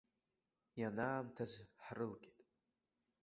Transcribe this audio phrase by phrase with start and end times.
[0.79, 1.53] Ианаамҭаз
[1.83, 2.39] ҳрылгеит.